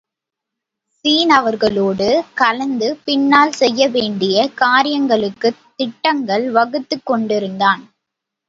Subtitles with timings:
[0.95, 2.07] Sean அவர்களோடு
[2.33, 7.83] கலந்து பின்னால் செய்ய வேண்டிய காரியங்களுக்குத் திட்டங்கள் வகுத்துக் கொண்டிருந்தான்.